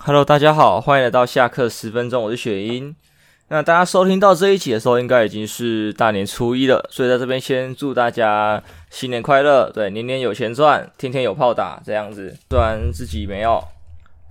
[0.00, 2.94] Hello，大家好，欢迎来到下课十分钟，我是雪英。
[3.48, 12.34] 那大家收听到这一集的时候，应该已经是大年初一了，所以在这边先祝大家新年快乐，对，年年有钱赚，天天有炮打，这样子。
[12.48, 13.62] 虽然自己没有，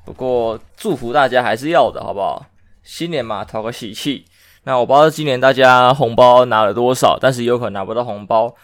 [0.06, 2.46] 不过祝福大家还是要的，好不好？
[2.82, 4.26] 新年嘛，讨个喜气。
[4.64, 8.56] 那我不知道今年大家红包拿了多少，但是有可能拿不到红包，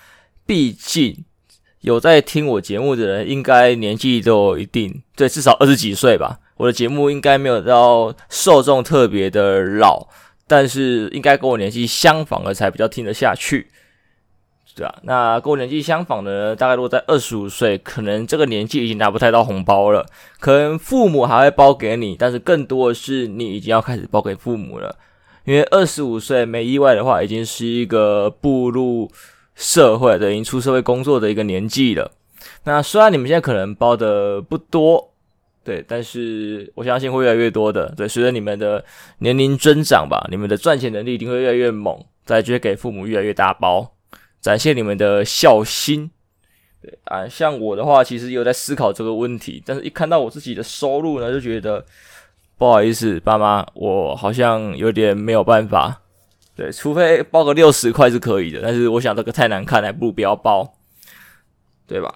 [0.45, 1.25] 毕竟。
[1.81, 6.39] 有在听我节目的人，应该年纪都一定，对，至少二十几岁吧。
[6.64, 10.08] 我的节目应该没有到受众特别的老，
[10.48, 13.67] 但是应该跟我年纪相仿的才比较听得下去，
[14.73, 14.95] 对啊。
[15.04, 20.05] 那跟我年纪相仿的呢，大概如果在二十五岁，可能这个年纪已经拿不太到红包了，
[20.40, 24.95] 可能父母还会包给你，但是更多的是你已经要开始包给父母了，
[25.43, 29.12] 因为二十五岁没意外的话，已经是一个步入。
[29.55, 32.12] 社会的已经出社会工作的一个年纪了。
[32.63, 35.12] 那虽然你们现在可能包的不多，
[35.63, 37.88] 对，但是我相信会越来越多的。
[37.95, 38.84] 对，随着你们的
[39.20, 43.93] 年龄增长吧，你们的赚钱能力一定会越来越猛，再就会给父母越来越大包，
[44.41, 46.12] 展现你们的孝心。
[46.82, 51.85] 对啊，像我的话，其实有在思考这个问题，但是一看到我自己的收入呢，就觉得
[52.57, 56.02] 不好意思，爸妈，我好像有点没有办法。
[56.55, 60.76] 对，除非包个六十块是可以的，但是我想这个太难看，还不如不要包，
[61.87, 62.13] 对吧？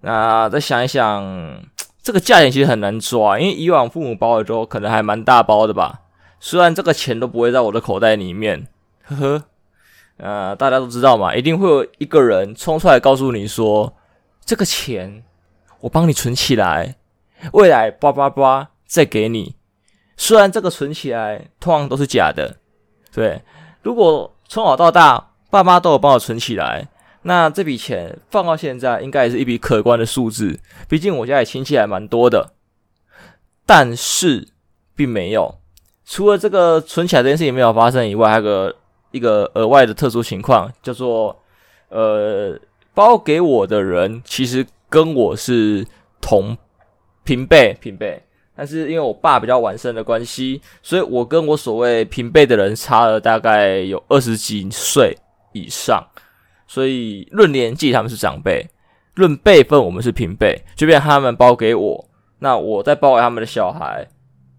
[0.00, 1.60] 那再想一想，
[2.08, 6.00] 这个价钱其实很难抓，因为以往父母包的时候可能还蛮大包的吧，
[6.40, 8.66] 虽然这个钱都不会在我的口袋里面，
[9.02, 9.44] 呵呵。
[10.16, 13.94] 呃，大家都知道嘛，一定会有一个人冲出来告诉你说，
[14.42, 15.22] 这个钱
[15.80, 16.96] 我帮你存起来，
[17.52, 19.56] 未来叭叭叭再给你。
[20.16, 22.56] 虽然这个存起来通常都是假的，
[23.12, 23.42] 对。
[23.82, 26.88] 如果从小到大，爸妈都有帮我存起来，
[27.22, 30.58] 那这笔钱放到现在，应该也是一笔可观的数字。
[30.88, 32.54] 毕竟我家里亲戚还蛮多的，
[33.66, 34.48] 但是
[34.94, 35.56] 并没有。
[36.04, 38.76] 除了这个存起来这件事情没有发生以外，还有个
[39.10, 41.38] 一个额外的特殊情况，叫做
[41.90, 42.58] 呃，
[42.94, 45.86] 包给我的人其实跟我是
[46.20, 46.56] 同
[47.24, 48.22] 平辈，平辈。
[48.56, 55.16] 但是因为我爸比较晚生的关系，所以我跟我所谓平辈的人差了大概有二十几岁
[55.52, 56.04] 以上，
[56.68, 58.64] 所以论年纪他们是长辈，
[59.16, 60.56] 论辈分我们是平辈。
[60.76, 62.08] 就变他们包给我，
[62.38, 64.06] 那我再包给他们的小孩，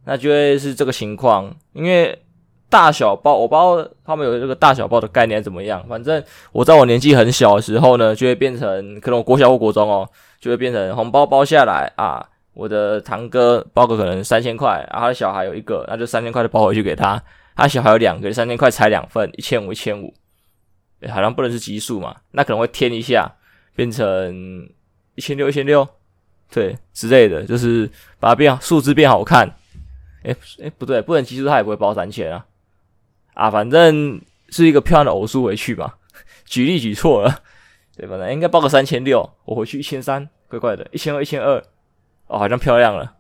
[0.06, 1.56] 那就会是这个情况。
[1.72, 2.22] 因为
[2.70, 5.82] 大小包，我包他们有这个大小包的概念怎么样？
[5.88, 6.22] 反正
[6.52, 10.10] 我在我年纪很小的时候呢，就会变成可能我国小或国中哦，
[10.42, 12.28] 就会变成红包包下来啊。
[12.56, 17.22] 我的堂哥包个可能三千块，然后他的小孩有一个，那就三千块就包回去给他。
[17.56, 20.14] 他小孩有两个，三千块拆两份，一千五一千五，
[21.08, 23.32] 好像不能是奇数嘛，那可能会添一下，
[23.76, 24.70] 变成
[25.16, 25.88] 一千六一千六，
[26.52, 27.90] 对之类的，就是
[28.20, 29.56] 把它变数字变好看。
[30.24, 32.46] 诶诶，不对，不能奇数，它也不会包三千啊。
[33.34, 35.98] 啊，反正是一个漂亮的偶数回去吧。
[36.44, 37.42] 举例举错了，
[37.96, 38.18] 对吧？
[38.18, 41.64] 那应该包个三千六，我回去一千三，怪怪的，一千二一千二。
[42.28, 43.16] 哦，好像漂亮了，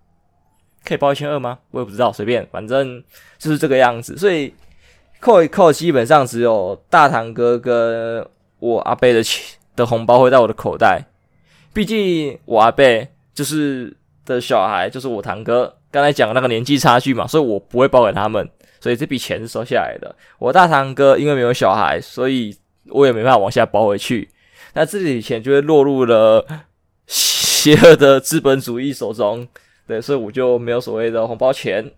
[0.83, 1.59] 可以包一千二吗？
[1.71, 3.01] 我也不知道，随便，反正
[3.37, 4.17] 就是这个样子。
[4.17, 4.53] 所以
[5.19, 8.25] 扣一扣，基本上只有大堂哥跟
[8.59, 11.05] 我阿伯的钱的红包会在我的口袋。
[11.73, 12.83] 毕竟我阿伯
[13.33, 18.49] 就是的小孩，就是我堂哥刚才讲的那个年纪差距嘛，所以我不会包给他们，
[18.79, 20.15] 所以这笔钱是收下来的。
[20.37, 22.57] 我大堂哥因为没有小孩，所以
[22.89, 24.29] 我也没办法往下包回去，
[24.73, 26.45] 那这笔钱就会落入了。
[27.11, 29.45] 邪恶的资本主义手中，
[29.87, 31.91] 对，所以我就没有所谓的红包钱。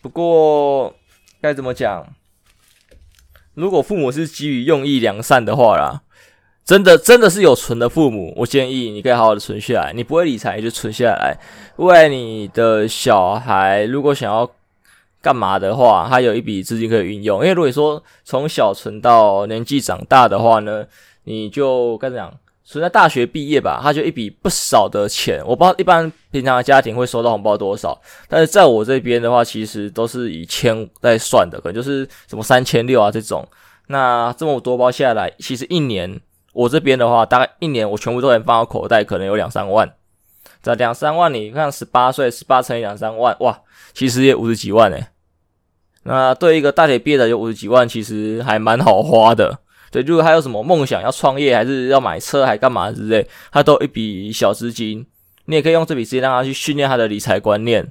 [0.00, 0.94] 不过
[1.40, 2.06] 该怎么讲？
[3.54, 6.02] 如果父母是基于用意良善的话啦，
[6.64, 9.92] 真的真的是有存的父母，我建议你可以好好的存下来。
[9.94, 11.36] 你不会理财，你就存下来。
[11.76, 14.48] 未来你的小孩如果想要
[15.20, 17.40] 干嘛的话，他有一笔资金可以运用。
[17.40, 20.86] 因为如果说从小存到年纪长大的话呢，
[21.24, 22.32] 你就该怎样？
[22.70, 25.42] 存在大学毕业吧，他就一笔不少的钱。
[25.46, 33.42] 我不知道一般平常的家庭会收到红包多少，但是在我这边的话，其实都是以千在算的，可能就是什么三千六啊这种。
[33.86, 36.20] 那这么多包下来，其实一年
[36.52, 39.90] 我这边的话，大概一年我全部都能放到口袋，可能有两三万。
[40.62, 43.62] 这两三万，你看十八岁，十八乘以两三万，哇，
[43.94, 45.06] 其实也五十几万诶。
[46.02, 49.60] 那对一个大学毕业的有五十几万，其实还蛮好花的。
[49.90, 55.06] 对，如果他有什么梦想要创业，还是要买车，还干嘛之类，他都一笔小资金，
[55.46, 57.90] 你也可以用这笔资金让他去训练他的理财观念，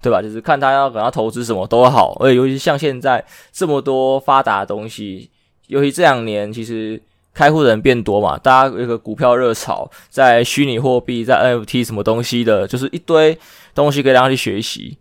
[0.00, 0.22] 对吧？
[0.22, 5.30] 就是看他要给他投资什么都好，而且尤其像现在这么多发达的东西，
[5.66, 7.00] 尤其这两年，其实
[7.34, 13.38] 开户的人变多嘛，大家有个股票热潮，在虚拟货币，在 NFT 什么东西的，就是一堆
[13.74, 14.96] 东西可以让他去学习。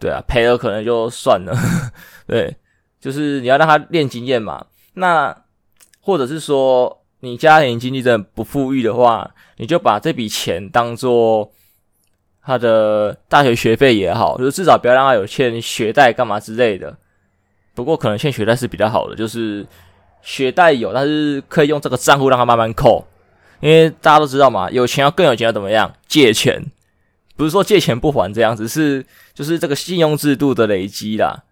[0.00, 1.56] 对啊，赔了可能就算了。
[2.26, 2.54] 对，
[3.00, 4.66] 就是你要让他练经验嘛。
[4.94, 5.34] 那
[6.04, 11.50] 或者是说，你家庭经济真的不富裕的话，你就把这笔钱当做
[12.44, 16.96] 他的大学学费也好，就是至少不要让他有欠学贷干嘛之类的。
[17.74, 19.66] 不过可能欠学贷是比较好的，就是。
[20.26, 23.06] 学贷有，但是可以用这个账户让他慢慢扣，
[23.60, 25.94] 因为大家都知道嘛，有钱要更有钱要怎么样？
[26.08, 26.64] 借钱，
[27.36, 29.04] 不是说借钱不还这样子，是
[29.34, 31.44] 就是这个信用制度的累积啦。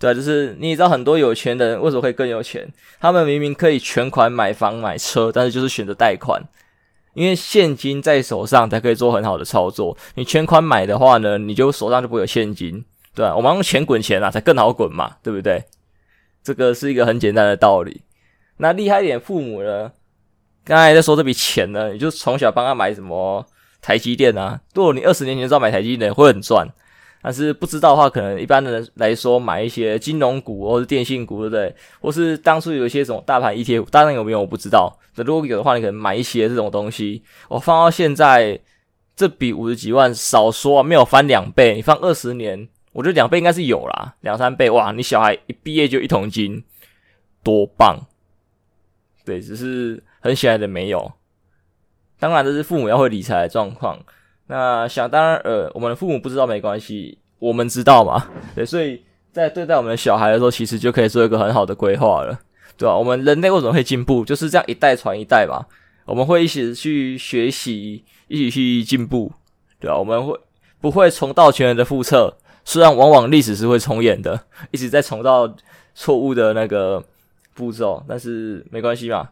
[0.00, 2.66] 对，就是你知道很多有钱人为什么会更有钱？
[2.98, 6.42] 他们明明可以全款买房买车，但是就是选择贷款，
[7.12, 9.94] 因为现金在手上才可以做很好的操作。
[10.14, 12.82] 你全款买的话呢，你就手上就不会有现金，
[13.14, 15.62] 对啊，我们用钱滚钱啊，才更好滚嘛，对不对？
[16.42, 18.00] 这个是一个很简单的道理。
[18.56, 19.92] 那厉害一点，父母呢？
[20.64, 23.44] 刚才在说这笔钱呢，你就从小帮他买什么
[23.82, 24.60] 台积电啊？
[24.72, 26.66] 如果你二十年前知道买台积电会很赚，
[27.22, 31.74] 但是不知道的话，可能一般的人来说买一些金融股或是电信股，对不对？
[32.00, 34.98] 或是当初有一些什么大盘 ETF，当然有没有我不知道。
[35.16, 37.22] 那如果有的话，你可能买一些这种东西。
[37.48, 38.58] 我放到现在
[39.14, 41.74] 这笔五十几万，少说，没有翻两倍。
[41.74, 44.92] 你放二十年，我觉得两倍应该是有啦，两三倍哇！
[44.92, 46.64] 你小孩一毕业就一桶金，
[47.42, 48.06] 多棒！
[49.26, 51.12] 对，只是很显然的没有。
[52.18, 53.98] 当然，这是父母要会理财的状况。
[54.50, 58.26] 那想当然，呃，我们的父母不知道没关系，我们知道嘛。
[58.54, 59.00] 对，所以
[59.30, 62.36] 在对待我们的小孩的时候，其实就可以做一个很好的规划了，
[62.76, 62.96] 对吧？
[62.96, 64.24] 我们人类为什么会进步？
[64.24, 65.64] 就是这样一代传一代嘛。
[66.04, 69.32] 我们会一起去学习，一起去进步，
[69.78, 69.96] 对吧？
[69.96, 70.38] 我们会
[70.80, 72.34] 不会重蹈前人的覆辙？
[72.64, 74.40] 虽然往往历史是会重演的，
[74.72, 75.54] 一直在重蹈
[75.94, 77.02] 错误的那个。
[77.52, 79.28] 步骤，但是没关系嘛，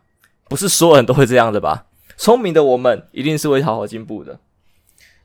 [0.50, 1.86] 不是所有人都会这样的吧？
[2.18, 4.38] 聪明的我们一定是会好好进步的。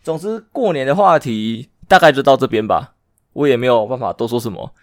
[0.03, 2.93] 总之，过年的话题大概就到这边吧，
[3.31, 4.73] 我也没有办法多说什么，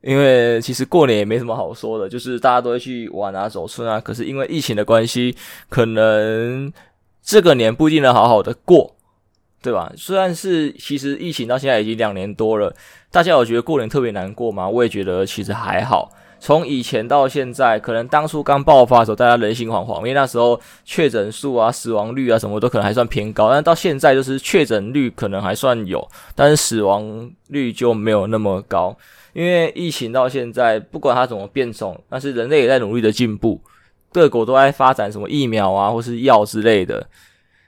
[0.00, 4.00] 因为其实过年也没什么好说的，就是大家都会去玩啊、走春啊。
[4.00, 5.36] 可是因为疫情的关系，
[5.68, 6.72] 可能
[7.20, 8.94] 这个年不一定能好好的过，
[9.60, 9.92] 对吧？
[9.96, 12.74] 虽然是其实疫情到现在已经两年多了，
[13.10, 14.68] 大家有觉得过年特别难过吗？
[14.68, 16.12] 我也觉得其实还好。
[16.44, 23.48] 从以前到现在，可能当初刚爆发的时候，大家人心惶惶，因为那时候确诊数啊、死亡率啊什么都可能还算偏高。
[23.48, 26.04] 但到现在，就是确诊率可能还算有，
[26.34, 28.92] 但是死亡率就没有那么高。
[29.34, 33.60] 因为疫情到现在，不管它怎么变种，但是人类也在努力的进步，
[34.12, 37.06] 各国都在发展什么疫苗啊，或是药之类的。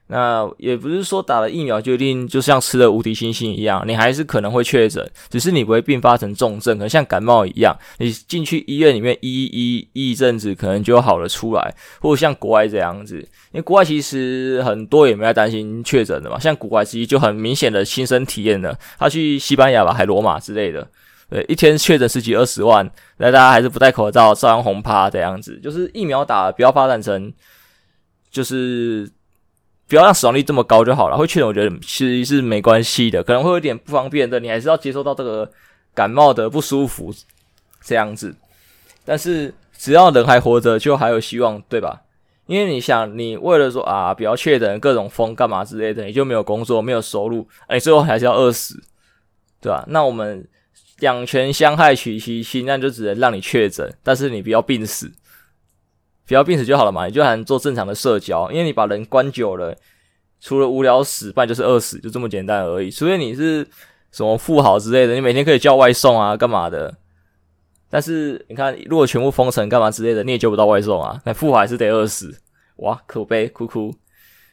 [0.06, 20.86] 那也不是说打了疫苗就一定就像吃了无敌星星一样，你还是可能会确诊，只是你不会并发成重症，可能像感冒一样，你进去医院里面医医一阵子，可能就好了出来，或者像国外这样子，因为国外其实很多也没在担心确诊的嘛，像国外其实就很明显的亲身体验了，他去西班牙吧，还罗马之类的，
[21.30, 27.32] 对，一天确诊十几二十万，那大家还是不戴口罩，照样红趴这样子，就是疫苗打不要发展成
[28.30, 29.10] 就是。
[29.88, 31.16] 不要让死亡率这么高就好了。
[31.16, 35.50] 会确诊，我觉得其实是没关系的，可能会有点不方便的，你还是要接受到这个
[35.94, 37.14] 感冒的不舒服
[37.82, 38.34] 这样子。
[39.04, 42.00] 但是只要人还活着，就还有希望，对吧？
[42.46, 48.82] 因为你想，你为了说啊，不要确诊各种风干嘛之类的，你就没有工作，没有收入，哎，最后还是要饿死，
[49.60, 49.84] 对吧？
[49.88, 50.46] 那我们
[50.98, 55.10] 两权相害取其轻，那就只能让你确诊，但是你不要病死。
[56.26, 59.76] 不要病死就好了嘛，你就还能做正常的社交，因为你把人关久了，
[60.40, 62.90] 除了无聊死，不然就是饿死，就这么简单而已。
[62.90, 63.66] 除非你是
[64.10, 66.94] 什么富豪之类的，你每天可以叫外送啊，干嘛的？
[67.90, 72.34] 但是你看，如果全部封城干嘛之类的，你也救不到外送啊，那富豪还是得饿死。
[72.76, 73.94] 哇，可悲，哭哭。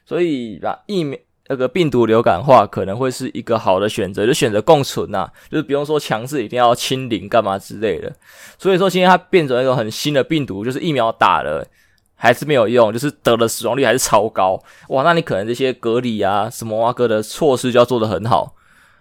[0.06, 1.18] 所以把疫苗。
[1.48, 8.14] 那个病毒流感化可能会是一个好的选择，就选择共存呐、啊，就是不用说强制一定要清零干嘛之类的。
[8.58, 11.68] 所以说，今天它变成一种很新的病毒，就是疫苗打了
[12.16, 14.62] 还是没有用，就是得了死亡率还是超高。
[14.90, 18.56] 哇，那你可能这些隔离啊什么哇哥的措施就要做得很好，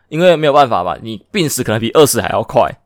[0.09, 2.81] 因为没有办法嘛，你病死可能比饿死还要快，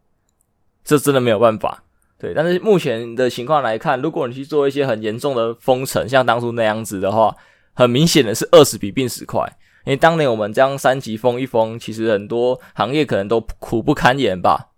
[0.85, 1.85] 这真的没有办法。
[2.19, 7.35] 对，但是目前的情况来看，如果你去做一些很严重的封城，像当初那样子的话。
[7.75, 9.41] 很明显的是，饿死比病死快。
[9.85, 14.71] 因为当年我们将三级封一封，其实很多行业可能都苦不堪言吧？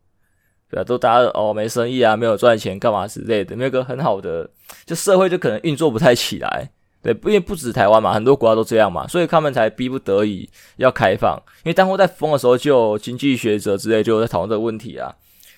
[0.69, 4.51] 对啊，都大家哦没生意啊，没有赚钱干嘛之类的，没有个很好的，
[4.85, 6.69] 就社会就可能运作不太起来。
[7.03, 11.41] 对，因为不止台湾嘛，很多国家都这样嘛，所以他们才逼不得已要开放。
[11.59, 15.15] 因为当初在封的时候，就有经济学者之类就在讨论这个问题啊，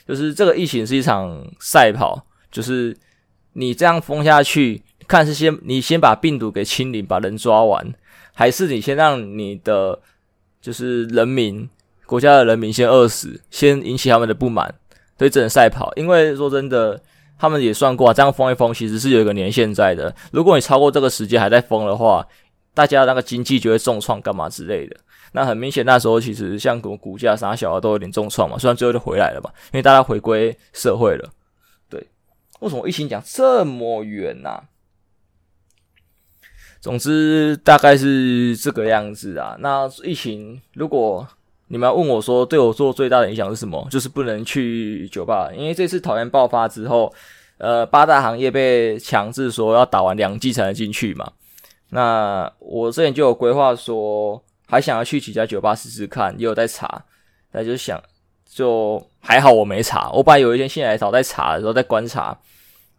[0.06, 2.96] 就是这个疫情是一场赛跑，就是。
[3.54, 7.92] 你这样封下去，看是先你先把病毒给清零，把人抓完，
[8.34, 9.98] 还是你先让你的
[10.60, 11.68] 就是人民
[12.06, 14.72] 国家的人民先饿死，先引起他们的不满，
[15.16, 15.90] 对整个赛跑。
[15.96, 17.00] 因为说真的，
[17.38, 20.14] 他们也算过，这样封一封其实是有一个年限在的。
[20.30, 22.26] 如果你超过这个时间还在封的话，
[22.74, 24.96] 大家那个经济就会重创，干嘛之类的。
[25.32, 31.30] 那很明显，那时候其实像股股价啥小的都有点重创嘛，虽然最后就回来了嘛，因为大家回归社会了。
[31.90, 32.06] 对，
[32.60, 34.62] 为什么疫情讲这么远呢、
[36.80, 39.56] 总之大概是这个样子啊。
[39.60, 41.26] 那疫情，如果
[41.68, 47.12] 你们要问我说对我做最大的影响是什么，就是不能去酒吧，因为这次桃园爆发之后，
[47.58, 51.32] 呃，八大行业被强制说要打完两剂才能进去嘛。
[51.90, 54.42] 那我之前就有规划说。
[54.70, 57.02] 还想要去几家酒吧试试看，也有在查，
[57.52, 57.98] 那就想，
[58.46, 60.10] 就还好我没查。
[60.10, 62.38] 我本来有一天心血来潮在查的时候在观察，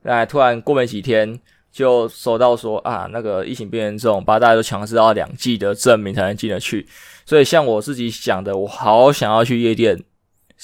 [0.01, 1.39] 那突然过没几天
[1.71, 6.87] 就收到说啊，那个疫情变严重，把大家都强制要两剂的证明才能进得去。
[7.25, 10.01] 所以像我自己想的，我好想要去夜店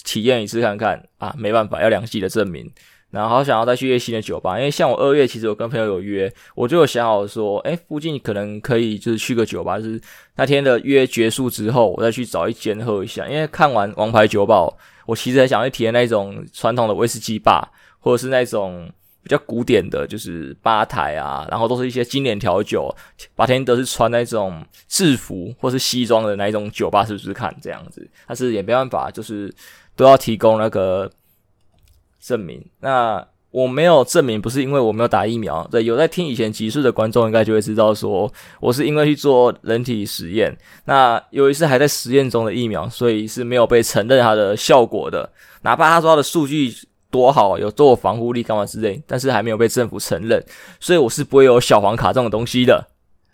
[0.04, 2.70] 体验一次看看啊，没办法，要两剂的证明。
[3.12, 10.02] 然后好想要再去夜新的酒吧，因为像我二月其实我跟朋友有约，我就有想好说，诶，附近可能可以就是去个酒吧，就是
[10.36, 13.26] 那天的约结束之后，我再去找一间喝一下。
[13.26, 14.68] 因为看完《王牌酒保》，
[15.06, 18.92] 我其实很想去体验那种传统的威士忌吧，或者是那种
[19.26, 22.90] 比较古典的，就是吧台啊，然后都是一些经典调酒，
[23.36, 28.08] 白天都是穿那种制服或是西装的那一种酒吧，是不是看这样子？
[28.26, 29.54] 但是也没办法，就是
[29.98, 31.12] 都要提供那个。
[32.28, 35.64] 证明，那我没有证明，不是因为我没有打疫苗。
[35.70, 45.30] 对，有在听以前集数的观众应该就会知道，说我是因为去做人体实验，那有一次还在实验中的疫苗，所以是没有被承认它的效果的。
[45.62, 46.74] 哪怕他说他的数据
[47.16, 50.44] 多好，有多有防护力干嘛之类，但是还没有被政府承认，
[50.80, 52.86] 所以我是不会有小黄卡这种东西的，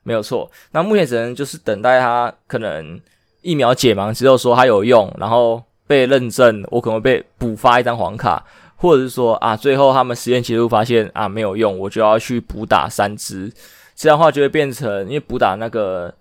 [0.04, 0.52] 没有错。
[0.72, 3.00] 那目前只能就是等待它可能
[3.42, 8.46] 疫苗解盲之后说它有用，然后被认证，我可能会被补发一张黄卡。
[8.78, 13.54] 或者是说啊，最后他们实验结束发现啊没有用，我就要去补打三支，
[13.96, 16.12] 这样的话就会变成，因为补打那个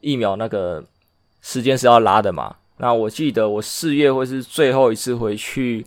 [0.00, 0.84] 疫苗那个
[1.42, 2.54] 时间是要拉的嘛。
[2.76, 5.84] 那我记得我四月会是最后一次回去，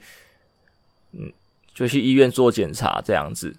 [1.13, 1.31] 嗯，
[1.73, 3.55] 就去医院做检查这样子。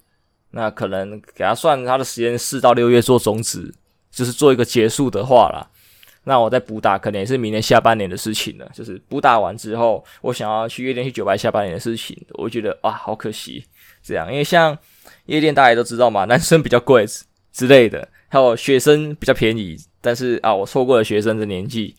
[0.53, 3.73] 那可能给他算他的时间四到六月做终止，
[4.11, 5.69] 就是做一个结束的话啦。
[6.25, 8.71] 那我再补打，可能也是明年下半年的事情了。
[8.75, 13.65] 就是补打完之后，我想要去夜店、去酒吧，下半年的事情，我觉得啊，好可惜
[14.03, 14.31] 这样。
[14.31, 14.77] 因为像
[15.27, 17.07] 夜店大家都知道嘛，男生比较贵
[17.53, 19.77] 之类的，还有学生比较便宜。
[20.03, 21.95] 但是啊，我错过了学生的年纪，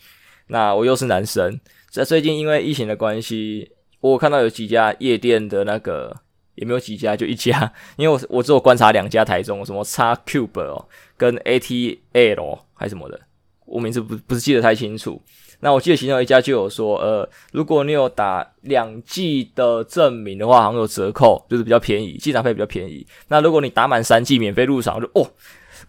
[0.48, 1.60] 那我又是男生。
[1.90, 6.16] 在最近因为疫情的关系，我看到有几家夜店的那个
[6.56, 7.72] 也没有几家，就一家。
[7.98, 13.20] 因为我我只有观察两家台中，什么 XCube 哦，跟 ATL 还是什么的。
[13.66, 15.22] 我名字不不是记得太清楚，
[15.62, 23.08] 那我记得其中有一家就有说，呃，如果你有打两剂的证明的话，好像有折扣，就是比较便宜，进场费比较便宜。
[23.30, 25.32] 那如果你打满三剂免费入场，我就哦，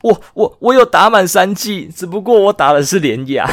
[0.02, 3.48] 我我我有打满三剂，只不过我打的是联亚，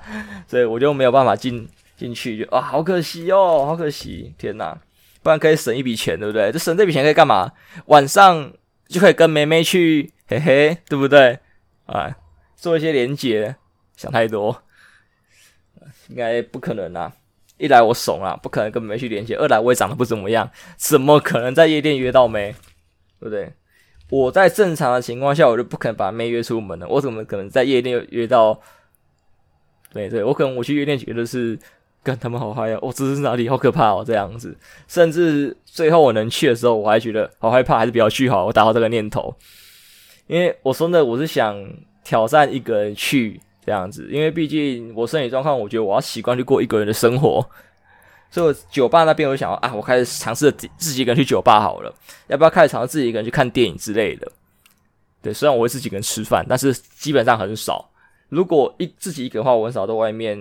[0.48, 4.78] 所以我就没有办法进进去，就啊，好可惜哦，好可惜，天哪，
[5.22, 6.50] 不然可以省一笔钱，对不对？
[6.52, 7.52] 这省这笔钱可以干嘛？
[7.86, 8.52] 晚上
[8.88, 11.38] 就可以跟妹妹去，嘿嘿，对不对？
[11.86, 12.16] 啊，
[12.56, 13.56] 做一些连结。
[13.96, 14.60] 想太多，
[16.08, 17.12] 应该不可能啊！
[17.58, 22.56] 一来我怂啊，不可能跟妹去连接；二来我也长得不怎么样，怎么可能在夜店约到妹？
[23.20, 23.52] 对不对？
[24.10, 26.88] 我在正常的情况下，我就不可能把妹约出门了。
[26.88, 28.60] 我怎么可能在夜店约到？
[29.92, 31.56] 对对，我可能我去夜店觉得是
[32.04, 32.78] 跟他们好嗨啊！
[32.80, 33.48] 我、哦、这是哪里？
[33.48, 34.04] 好可怕哦！
[34.06, 34.56] 这样子，
[34.86, 38.46] 甚至最后我能去的时候，我还觉得好害怕，还是不要去好。
[38.46, 39.34] 我打好这个念头，
[40.28, 41.56] 因为我说的我是想
[42.04, 43.40] 挑战一个人去。
[43.66, 47.40] 这样子，因为毕竟我身体状况，我觉得我要习惯去过一个人的生活，
[48.30, 51.90] 所以我酒吧那边我想啊，我开始尝试自己一个人去酒吧好了，
[52.26, 54.30] 要不要开始尝试自己一个人去看电影之类的？
[55.22, 57.90] 对，虽然我会自己一个人吃饭，但是基本上很少。
[58.28, 60.38] 如果一自己一个人的话，我很少在外面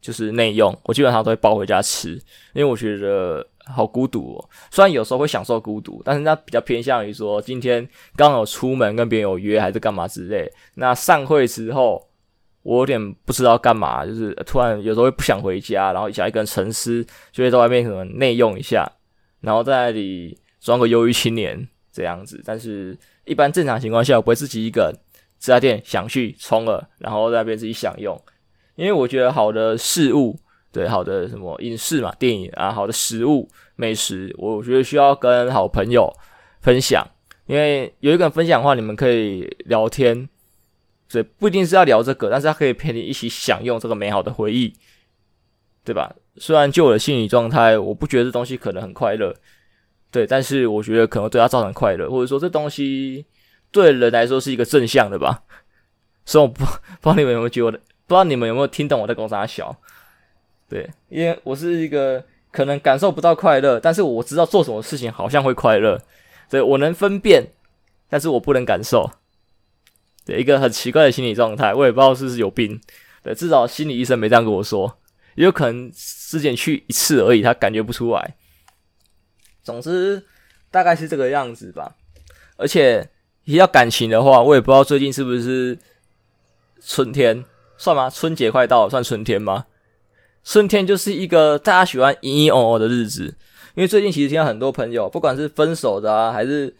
[0.00, 2.12] 就是内用，我基本上都会包回家吃，
[2.52, 4.50] 因为我觉得好孤独哦。
[4.70, 10.50] 虽然有时候会享受孤独，但是那比较偏向于说今天刚好出门跟别人有约还是干嘛之类。
[10.74, 12.06] 那散会之后。
[12.64, 17.02] 我有点不知道干嘛，就是突然有时候会不想回家，然后想一个人沉思，
[17.32, 18.86] 就会在外面可能内用一下，
[19.40, 22.42] 然后在那里装个忧郁青年这样子。
[22.44, 25.00] 但是一般正常情况下，我不会自己一个人
[25.38, 28.20] 这家店想去冲了，然后在那边自己享用。
[28.78, 30.38] 因为我觉得好的事物，
[30.70, 36.08] 对，好的什么影视嘛，电影啊，好的食物美食，我觉得需要跟好朋友
[36.60, 37.04] 分享。
[37.46, 40.28] 因为有一个人分享的话，你们可以聊天，
[41.08, 44.72] 所以不一定是要聊这个，但是他可以陪你一起享用这个美好的回忆，
[45.84, 46.14] 对吧？
[46.36, 49.34] 虽然就我的心理状态，我不觉得这东西可能很快乐，
[50.12, 53.26] 对，但是我觉得可能对他造成快乐，或者说这东西
[53.72, 55.42] 对人来说是一个正向的吧。
[56.24, 56.62] 所以我不
[57.00, 59.76] 不知道你们有没有觉得，不知道你们有没有听懂我在讲啥笑？
[60.68, 66.02] 对，因为我是一个可能感受不到快乐，但是我知道做什么事情好像会快乐。
[66.50, 67.52] 对，我能分辨，
[68.08, 69.10] 但是我不能感受。
[70.24, 72.80] 对，一个很奇怪的心理状态，我也不知道是不是有病。
[73.22, 74.98] 对，至少心理医生没这样跟我说，
[75.34, 78.36] 也有可能之前去一次而已，他感觉不出来。
[79.62, 80.24] 总之，
[80.70, 81.96] 大概是这个样子吧。
[82.56, 83.08] 而且
[83.44, 85.78] 提到感情的话，我也不知道最近是不是
[86.82, 87.44] 春天，
[87.78, 88.10] 算吗？
[88.10, 89.64] 春节快到了，算春天吗？
[90.44, 93.34] 春天就是一个大家喜欢嘤嘤哦哦的日子。
[93.74, 96.74] 因为最近其实听到很多朋友，不管是分手的啊，还是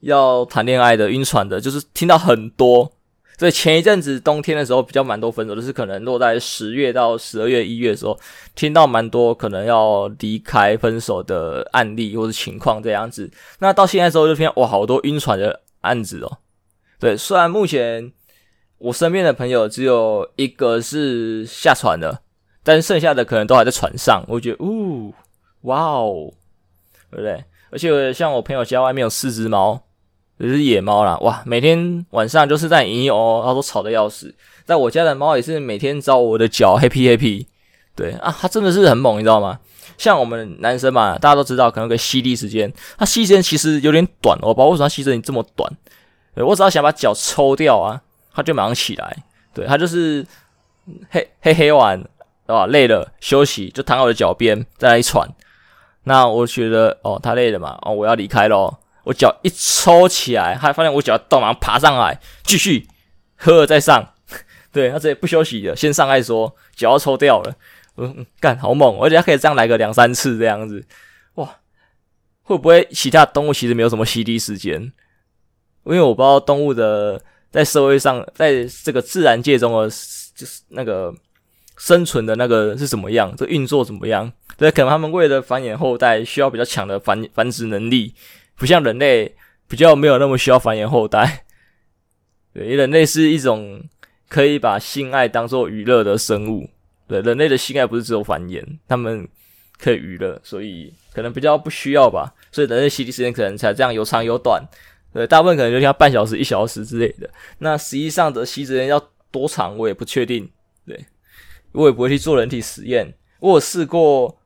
[0.00, 2.92] 要谈恋爱的、晕船的，就是听到很多。
[3.38, 8.18] 所以前一阵子冬天的时候比较蛮多分手，就是可能落在十月到十二月、一月的时候，
[8.54, 13.30] 听到蛮多可能要离开、分手的案例或者情况这样子。
[13.58, 16.38] 那到现在之后就听到哇，好多晕船的案子哦。
[16.98, 18.12] 对，虽然目前
[18.78, 22.20] 我身边的朋友只有一个是下船的，
[22.62, 24.24] 但是剩下的可能都还在船上。
[24.28, 25.14] 我觉得，呜。
[25.62, 26.32] 哇哦，
[27.10, 27.44] 对不对？
[27.70, 29.80] 而且像我朋友家外面有四只猫，
[30.38, 31.18] 也是野猫啦。
[31.22, 34.32] 哇，每天晚上就是在嘤嘤哦哦，然后都吵得要死。
[34.64, 37.46] 在我家的猫也是每天找我的脚，happy happy。
[37.96, 39.58] 对啊，它真的是很猛，你知道吗？
[39.98, 45.72] 像我们男生嘛，大家都知道，可能有个吸力时间，它吸时间其实有点短，我不知道为什么它吸时间这么短。
[46.34, 48.02] 我只要想把脚抽掉啊，
[48.36, 49.16] 他就马上起来。
[49.54, 50.24] 对，他就是
[51.10, 51.98] 嘿嘿嘿完
[52.44, 55.28] 啊，累了休息就躺我的脚边，在那里喘。
[56.04, 58.78] 那我觉得哦，他累了嘛，哦，我要离开咯。
[59.04, 62.86] 我脚一抽起来，他发现我脚动，马上爬上来，继续
[63.36, 64.12] 喝了再上。
[64.70, 67.54] 对，他直接不休息的，先上来说脚要抽掉了。
[67.96, 70.84] 嗯，干好猛，而且他可以这样来个两三次这样子。
[71.36, 71.56] 哇，
[72.42, 74.92] 会不会其他动物其实没有什么吸力时间？
[75.84, 77.22] 因为我不知道动物的
[77.56, 79.88] 在社会上，在这个自然界中的，
[80.34, 81.10] 就是那个
[81.78, 84.30] 生存的那个是怎么样，这运作怎么样？
[84.58, 88.14] 对，可能他们为了繁衍后代，需要比较强的繁繁殖能力，
[88.58, 89.34] 不像人类
[89.66, 91.46] 比较没有那么需要繁衍后代。
[92.52, 93.82] 对，人类是一种
[94.28, 96.68] 可以把性爱当做娱乐的生物。
[97.08, 99.26] 对，人类的性爱不是只有繁衍，他们
[99.78, 102.34] 可以娱乐，所以可能比较不需要吧。
[102.52, 104.62] 所以人类吸力时间可能才这样有长有短。
[105.16, 107.30] 对，大部分可能就像半小时、一小时之类的。
[107.58, 109.00] 那实际上的吸时间要
[109.30, 110.50] 多长，我也不确定。
[110.86, 111.06] 对，
[111.72, 113.14] 我也不会去做人体实验。
[113.40, 114.38] 我有试过。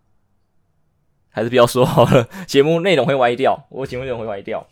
[1.33, 4.67] 还是不要说好了，节目内容会歪掉，我节目内容会歪掉。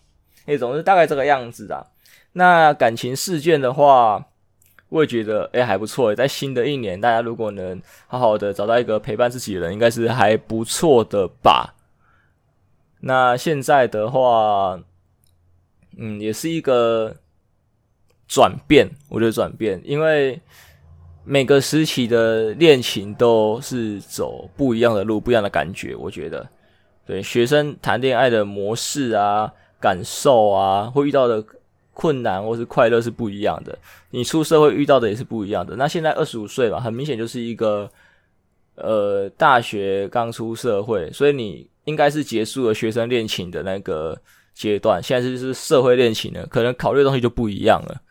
[0.45, 1.87] 那总之大概这个样子啊。
[2.33, 4.27] 那感情事件的话，
[4.89, 6.13] 我也觉得诶、还不错。
[6.17, 11.77] 在新的一年，大家如果能好好的找到一个陪伴自己的人，应该是还不错的吧。
[13.03, 14.81] 那现在的话，
[15.99, 17.15] 嗯，也是一个
[18.27, 20.41] 转变，我觉得转变，因为。
[21.31, 25.95] 每个时期的恋情都是走不一样的路，不一样的感觉。
[25.95, 26.49] 我觉得，
[27.05, 31.45] 对学生谈恋爱的模式啊、感受啊，会遇到的
[31.93, 33.79] 困难或是快乐是不一样的。
[34.09, 35.77] 你出社会遇到的也是不一样的。
[35.77, 37.91] 那现在二十五岁嘛，很明显就是一个
[38.77, 44.19] 呃大学刚出社会，所以你应该是结束了学生恋情的那个
[44.59, 48.03] 阶段，现在就是社会恋情了，可能考虑的东西就不一样了。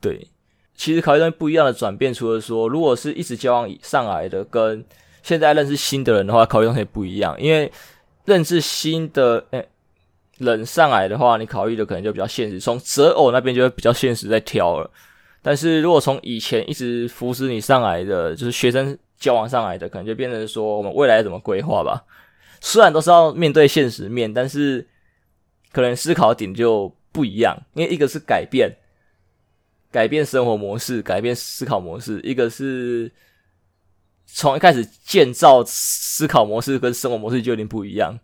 [0.00, 0.28] 对。
[0.74, 4.84] 其实考虑东西不一样的转变，除了说，如果是一直交往上来的，跟
[5.22, 7.34] 现在认识新的人的话，考虑东西不一样。
[7.40, 7.72] 因为
[8.26, 9.66] 认识新的诶
[10.36, 14.90] 人上来的话，你考虑的可能就比较现实，从择偶那边就会比较现实在挑了。
[15.40, 22.04] 但是如果从以前一直扶持你上来的，就是学生交往上来的，可能就变成说我们未来怎么规划吧。
[22.60, 24.86] 虽然都是要面对现实面，但是
[25.76, 28.74] 可能思考点就不一样，因为一个是改变。
[29.92, 32.18] 改变生活模式，改变思考模式。
[32.22, 33.12] 一个是
[34.24, 38.18] 从一开始建造思考模式跟生活模式就有点不一样。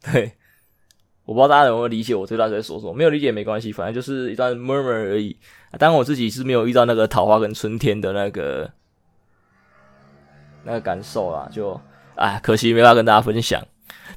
[0.00, 0.32] 对，
[1.26, 5.36] 我不知道大家有没有理解我这段在说什么，没有理解没关系，反正就是一段 murmur 而已。
[5.78, 8.70] 当然我自己是没有遇到那个桃花跟春天的那个
[10.64, 11.78] 那个感受啦，就
[12.14, 13.62] 哎，可惜没法跟大家分享。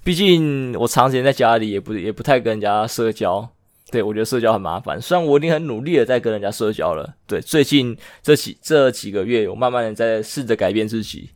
[0.03, 3.47] 毕竟我长时间在家里，也不也不太跟人家社交。
[3.91, 4.99] 对，我觉得社交很麻烦。
[5.01, 11.29] 虽然我已经很努力的在跟人家社交了，对，最近这几这几个月，我慢慢的在试着改变自己。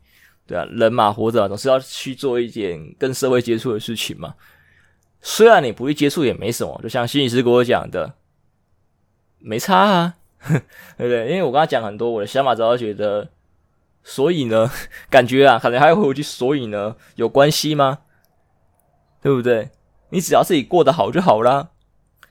[0.46, 4.34] 对啊，人嘛，活着总是要去做一点跟社会接触的事情嘛。
[5.22, 8.14] 虽然你不去接触也没什么，就像心理师跟我讲的，
[9.38, 10.14] 没差啊，
[10.48, 10.58] 对
[10.96, 11.28] 不对？
[11.28, 13.28] 因为我跟他讲很多我的想法之后，觉得，
[14.02, 14.68] 所以呢，
[15.08, 17.98] 感觉啊，可能还会回去，所以呢，有关系吗？
[19.22, 19.70] 对不对？
[20.10, 21.70] 你只要自己过得好就好啦，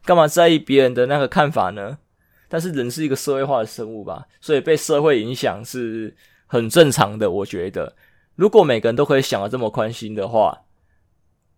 [0.04, 2.00] 干嘛在意别人的那个看法呢？
[2.48, 6.16] 但是人是一个社会化的生物吧，所以被社会影响是
[6.48, 7.30] 很正常的。
[7.30, 7.96] 我觉得，
[8.36, 10.64] 如果每个人都可以想的这么宽心的话，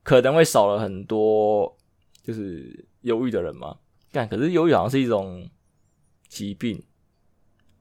[0.04, 1.78] 可能会少了很多
[2.24, 3.78] 就是忧郁的人嘛。
[4.12, 5.50] 但，可是忧郁好像是一种
[6.28, 6.84] 疾病，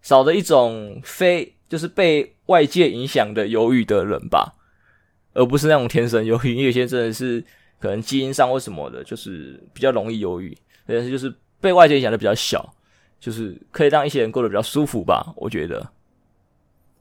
[0.01, 4.55] 少了一种非就是被外界影响的忧郁的人吧，
[5.33, 6.53] 而不是那种天生忧郁。
[6.53, 7.45] 因为有些真的是
[7.79, 12.75] 可能基因上或什么的，就是比较容易忧郁，但是就是被外界影响的比较小。
[13.21, 15.87] 就是可以让一些人过得比较舒服吧，我觉得，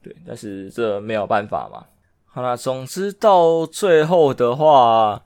[0.02, 1.86] 对，但是这没有办法嘛。
[2.26, 5.24] 好啦，总之到最后的话，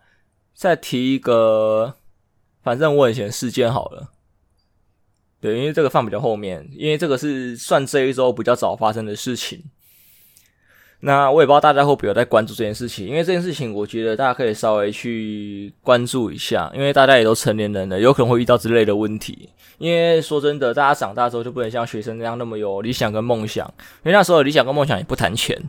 [0.54, 1.96] 再提一个，
[2.62, 4.12] 反正我以前事件好了，
[5.40, 9.64] 对，因为这个放比较后面，因为这个是算这一周比较早发生的事情。
[11.06, 19.50] 那我也不知道大家会不会有在关注这件事情，因为这件事情，我觉得大家可以稍微去关注一下，因为大家也都成年人了，有可能会遇到之类的问题。
[19.76, 23.66] 因为说真的，大家长大之后就不能像学生那样那么有理想跟梦想，
[24.02, 25.62] 因为那时候理想跟梦想也不谈钱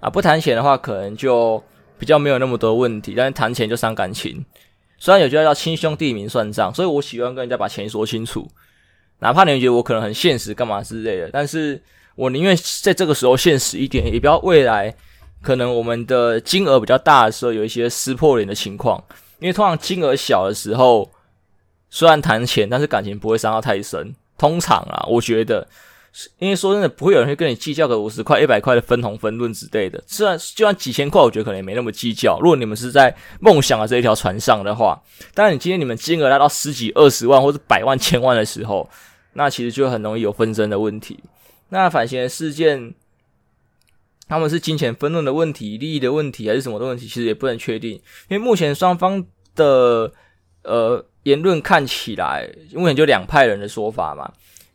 [0.00, 1.62] 啊，不谈钱的话，可能就
[1.98, 4.42] 比较没有那么多问题，但是谈钱就伤感情。
[4.96, 8.48] 虽然有句话叫亲兄弟明算账，所以我喜欢跟人家把钱说清楚，
[9.18, 11.78] 哪怕你们觉得我可能很现实干嘛之类的，但是。
[12.16, 14.94] 我宁愿在这个时候现实一点，也不要未来
[15.40, 19.02] 可能我们的金额比较大的时候有一些撕破脸的情况。
[19.38, 21.10] 因为通常金额小的时候，
[21.90, 24.14] 虽然谈钱，但是感情不会伤到太深。
[24.38, 25.66] 通常啊，我觉得，
[26.38, 30.02] 因为说真的，不会有人会跟你计较个五十块、一百块的分红分润之类的。
[30.06, 32.38] 虽然就算几千块，我觉得可能也没那么计较。
[32.40, 35.00] 如果你们是在梦想的这一条船上的话，
[35.34, 38.88] 当然你今天你们金额来到十几、二十万或者百万、千万的时候，
[39.32, 41.18] 那其实就很容易有纷争的问题。
[41.72, 42.94] 那反嫌事件，
[44.28, 47.06] 他们是金钱分论的问题、利益的问题，还是什么的问题？
[47.08, 47.92] 其实也不能确定，
[48.28, 50.12] 因为目前双方的
[50.64, 54.30] 呃言论看起来，目前就两派人的说法嘛。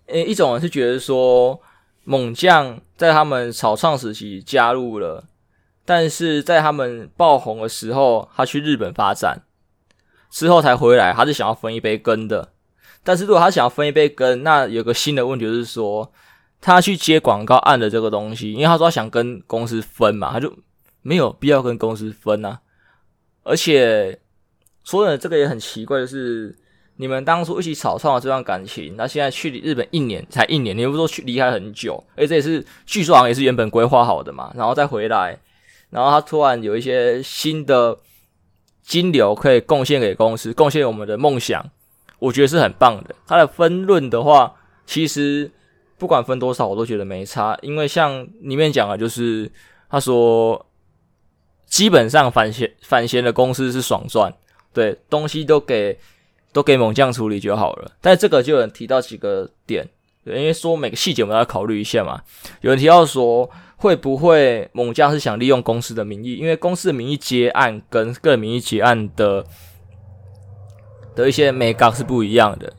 [0.08, 1.62] 诶，一种人是觉得说，
[2.04, 5.24] 猛将在他们草创时期加入了，
[5.86, 9.44] 但是在他们爆红的时候，他去日本发展
[10.32, 12.54] 之后才回来，他是想要分一杯羹的。
[13.04, 16.12] 但是如果他想要分一杯羹，那有个新的问题就是说。
[16.60, 20.52] 他去接广告案的这个东西，因为他说他想跟公司分嘛，他就
[21.02, 22.60] 没有必要跟公司分啊。
[23.44, 24.20] 而且
[24.84, 26.54] 说的这个也很奇怪，就是
[26.98, 35.40] 你们当初一起草创的这段感情，那现在去日本一年才一年，你又不说去离开很久，而且这也是据说好像也是原本规划好的嘛，然后再回来，
[35.92, 37.98] 然后他突然有一些新的
[38.82, 41.70] 金流可以贡献给公司，贡献我们的梦想，
[42.20, 43.16] 我觉得是很棒的。
[43.28, 45.52] 他的分论的话，其实。
[45.98, 49.52] 不管分多少，我都觉得没差，因为像里面讲的，就是
[49.90, 50.66] 他说，
[51.66, 54.32] 基本上反嫌反嫌的公司是爽赚，
[54.74, 55.98] 对，东西都给
[56.54, 57.92] 都给猛将处理就好了。
[58.00, 59.88] 但这个就有人提到几个点，
[60.24, 62.22] 对，因为说每个细节我们要考虑一下嘛。
[62.62, 69.44] 有人提到说，会不会猛将是想利用公司的名义，因为公司的名义接案跟个人名义结案的
[71.16, 72.72] 的一些美感是不一样的。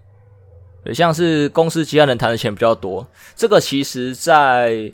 [0.85, 4.93] 对像是公司其他人谈的钱比较多，这个其实在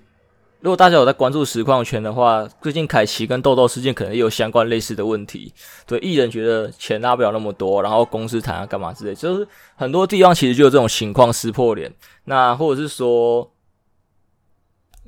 [0.60, 5.52] 如果大家有在关注实况圈的话，最近凯奇跟豆豆事件可能也有相关类似的问题。
[5.86, 11.92] 对，艺人觉得钱拿不了那么多，然后公司谈啊干嘛之类，就是很多地方其实就有这种情况撕破脸。
[12.24, 13.52] 那或者是说，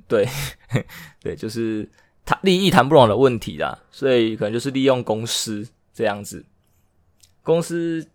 [0.06, 0.28] 对
[1.22, 1.88] 对，就是
[2.26, 6.44] 谈利益谈不拢的问题啦，所以可能就是利用公司这样子，
[7.42, 8.06] 公司。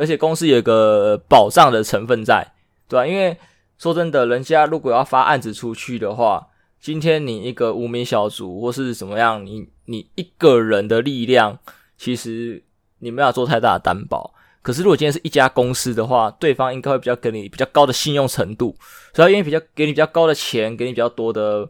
[0.00, 2.54] 而且公司有个保障的成分在，
[2.88, 3.06] 对吧？
[3.06, 3.36] 因为
[3.76, 6.48] 说真的，人家如果要发案子出去的话，
[6.80, 11.58] 今天你一个无名小卒或是怎么样，你你一个人的力量，
[11.98, 12.64] 其实
[13.00, 14.32] 你没有做太大的担保。
[14.62, 18.74] 可是如果今天是一家公司的话，对方应该会比较给你比较高的信用程度，
[19.12, 21.68] 所以他愿意比较给你比较高的钱，给你比较多的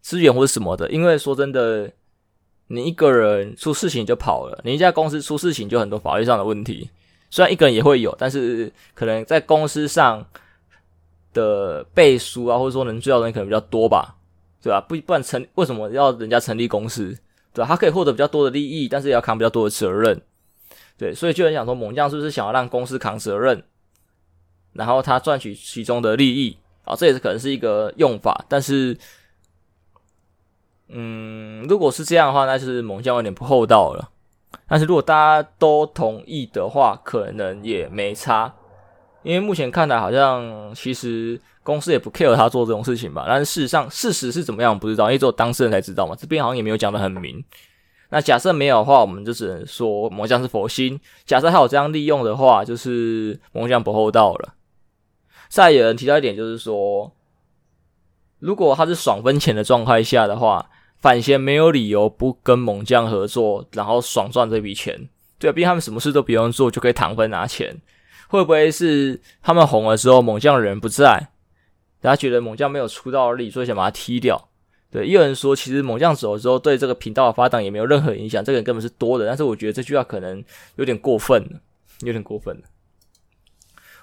[0.00, 0.90] 资源或者什么的。
[0.90, 1.88] 因为说真的，
[2.66, 6.90] 你一个人出事情就跑了，你一家公司出事情就很多法律上的问题。
[7.30, 10.26] 虽然一个人也会有，但是可能在公司上
[11.34, 14.16] 的背书啊，或者说能追到的人可能比较多吧，
[14.62, 14.80] 对吧？
[14.80, 17.16] 不不然成为什么要人家成立公司，
[17.52, 17.68] 对吧？
[17.68, 20.20] 他可以获得比较多的利益，但是也要扛比较多的责任，
[20.96, 23.62] 对，所以就很想说，猛将是不是想要让公司扛责任，
[24.72, 26.96] 然后他赚取其中的利益啊？
[26.96, 28.96] 这也是可能是一个用法，但是，
[30.88, 34.10] 嗯，如果是这样的话，那就是猛将有点不厚道了。
[34.66, 38.54] 但是如果大家都同意的话，可能也没差。
[39.22, 43.24] 因为目前看来，好像其实公司也不 care 他做这种事情吧。
[43.26, 46.14] 但是事实上，事实是怎么样，不知道，因为只有当事人才知道嘛。
[46.16, 47.44] 这边好像也没有讲得很明。
[48.10, 50.98] 那假设没有的话，我们就只能说魔将是佛心。
[51.26, 54.54] 假设他有这样利用的话，就是魔将不厚道了。
[55.48, 57.12] 再有人提到一点，就是说，
[58.38, 65.08] 如果他是爽分钱的状态下的话，反贤没有理由不跟猛将合作，然后爽赚这笔钱。
[65.38, 67.76] 对啊，毕竟他们什么事都不用做，就可以躺分拿钱。
[68.28, 71.28] 会不会是他们红了之后，猛将人不在，
[72.00, 74.48] 大家觉得猛将没有出道的力，所以想把他踢掉？
[74.90, 79.26] 对，也有人说，其实猛将走了之后，对这个频道的发展也没有任何影响，这个人根本是多的。
[79.26, 80.42] 但是我觉得这句话可能
[80.76, 81.60] 有点过分了，
[82.00, 82.62] 有点过分了。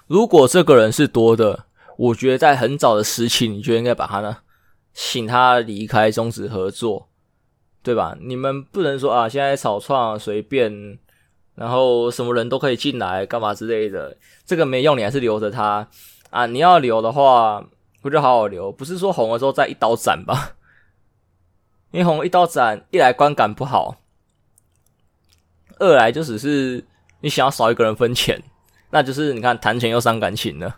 [0.06, 4.38] 如果这个人是多的，我觉得在很早的时期，你就应该把他呢，
[4.98, 7.06] 请他离开，终止合作，
[7.82, 8.16] 对吧？
[8.18, 10.98] 你们不能说啊，现在草创随便。
[11.54, 15.88] 然后什么人都可以进来，干嘛之类的，这个没用，你还是留着他
[16.28, 16.44] 啊！
[16.44, 17.66] 你要留的话，
[18.02, 20.54] 不就好好留，不是说红了之后再一刀斩吧？
[21.92, 23.96] 因为红一刀斩，一来观感不好，
[25.78, 26.84] 二来就只是
[27.20, 28.42] 你想要少一个人分钱，
[28.90, 30.76] 那就是你看谈钱又伤感情了。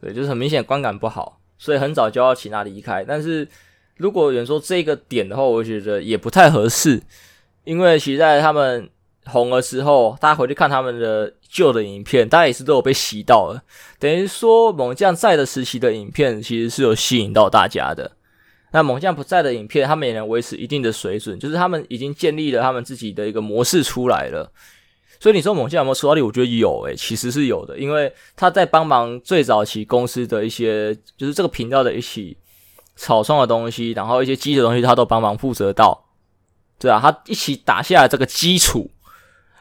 [0.00, 3.04] 对，就是很明显观感不好，所以很早就要请他离开。
[3.06, 3.46] 但是
[3.96, 7.02] 如果有人说这个点的话，我觉得也不太合适，
[7.64, 8.88] 因为其实在他们。
[9.30, 13.62] 红了之后，大家回去看他们的旧的影片，大家也是都有被洗到了。
[13.98, 18.10] 等于说，猛将在的时期的影片其实是有吸引到大家的。
[18.72, 24.50] 那猛将不在的影片，他们也能维持一定的水准，就是他们已经建立了他们自己的一个模式出来了。
[25.20, 26.22] 所以你说某些有没有出到力？
[26.22, 32.36] 我觉得有诶、其实是有的，因为他在帮忙最早期公司的一些，就是这个频道的一起
[32.94, 36.04] 草创的东西，然后一些基础东西，他都帮忙负责到。
[36.78, 38.90] 对啊，他一起打下了这个基础。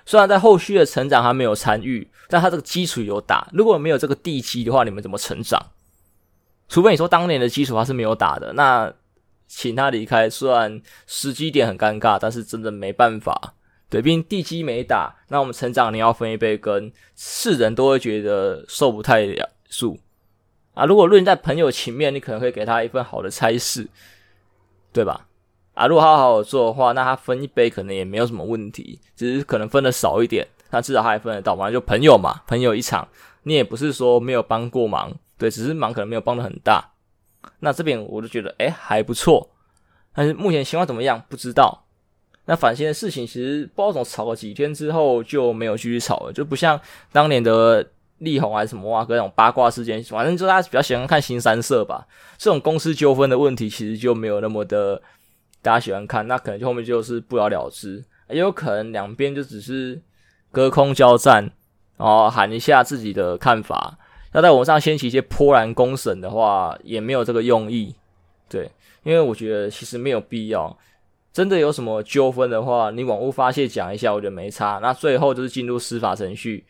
[0.05, 3.49] 虽然在后续的成长还没有参与，但他这个基础有打。
[3.51, 5.59] 如果没有这个地基的话，你们怎么成长？
[6.69, 8.93] 除非你说当年的基础他是没有打的，那
[9.47, 13.55] 请他离开，虽然时机点很尴尬，但是真的没办法。
[13.89, 19.97] 对，毕竟地基没打，那我们成长你要分一杯羹，世人都会觉得受不太了数
[20.73, 20.83] 啊。
[20.85, 23.87] 如果论在朋友情面，你可能会给他一份好的差事，
[24.91, 25.27] 对吧？
[25.73, 33.07] 啊，如果他好好做的话，那他分一杯可能也没有什么问题，只是可能分的少一点，那至少他还分得到嘛，就朋友嘛，朋友一场，
[33.43, 36.91] 你也不是说没有帮过忙，对，只是忙可能没有帮的很大。
[37.59, 39.49] 那这边我就觉得，诶，还不错，
[40.13, 41.86] 但是目前情况怎么样不知道。
[42.47, 46.79] 那反贤的事情其实不知道怎么吵了几天之后就没有继续吵了，就不像
[47.11, 52.07] 当年的力宏还是什么啊，各种八卦事件，反正就大家比较喜欢看新三色吧。
[52.39, 54.99] 这种公司纠纷的问题其实就没有那么的。
[55.59, 59.99] 大家喜欢看，那可能就后面就是不了了之，也有可能两边就只是
[60.49, 61.51] 隔空交战，
[61.97, 63.97] 然后喊一下自己的看法。
[64.33, 67.93] 要在网上掀起一些波澜公审的话，也没有这个用意。
[68.47, 68.69] 对，
[69.03, 70.77] 因为我觉得其实没有必要。
[71.37, 74.79] 真的有什么纠纷的话，你网络发泄讲一下，我觉得没差。
[74.81, 76.65] 那最后就是进入司法程序，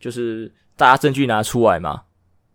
[0.00, 2.02] 就是大家证据拿出来嘛，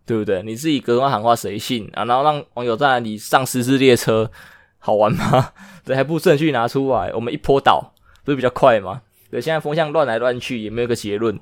[0.06, 0.44] 对不对？
[0.44, 2.04] 你自己隔空喊话谁信啊？
[2.04, 4.30] 然后让网友在那里上失事列车。
[4.78, 5.54] 好玩吗？
[5.86, 7.94] 对，还不证据拿出来，我们一泼倒，
[8.26, 9.02] 不是比较快吗？
[9.32, 11.40] 对，现在风向乱来乱去，也没有个结论，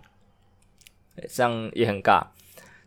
[1.33, 2.21] 这样也很尬。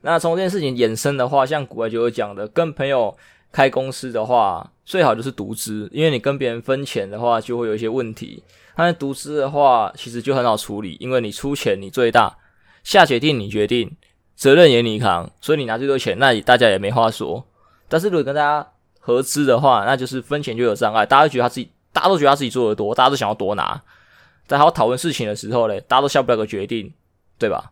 [0.02, 3.16] 那从这件事情衍生的话，像古外就有讲的，跟朋友
[3.54, 8.42] 开公司的话，最好就是独资，因为你跟别人分钱的话，就会有一些问题。
[8.74, 12.36] 但是独资的话，其实就很好处理，因为你出钱你最大，
[12.82, 13.96] 下决定你决定，
[14.34, 17.46] 责任也你扛，所以你拿最多钱，那大家也没话说。
[17.88, 23.80] 但是如果跟大家合资的话，那就是分钱就有障碍，大家都觉得他自己，大家都觉得他自己做的多，大家都想要多拿。
[24.48, 26.92] 在还要讨论事情的时候嘞，大家都下不了个决定，
[27.38, 27.70] 对吧？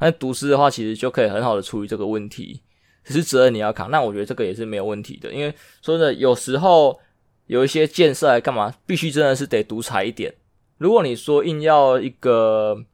[0.00, 2.62] 那独资的话，其实就可以很好的处理这个问题，
[3.08, 3.90] 只是责任你要扛。
[3.90, 7.00] 那我觉得这个也是没有问题的，因为说的，有时候
[7.46, 10.34] 有一些建设来干嘛，必须真的是得独裁一点。
[10.76, 12.84] 如果你说硬要一个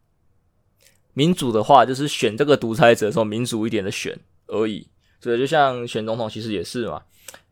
[1.13, 4.87] 民主的话，就是选这个独裁者的时候，民主一点的选而已。
[5.21, 7.03] 所以，就像选总统，其实也是嘛。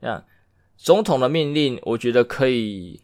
[0.00, 0.24] 这样，
[0.76, 3.00] 总统的命令，我觉得可以，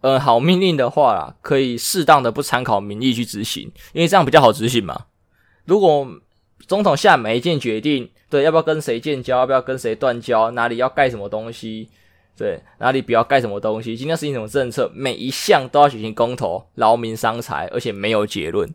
[0.00, 5.06] 呃，好命令的话，可以适当的不参考民意去执行，因为这样比较好执行嘛。
[5.64, 6.06] 如果
[6.66, 11.88] 总统下每一件决定，对，要不要跟谁建交，要不要跟谁断交，哪里要盖什么东西，
[12.36, 18.68] 对，哪里不要盖什么东西，今天要实行什么政策，每一项都要举行公投，劳民伤财，而且没有结论。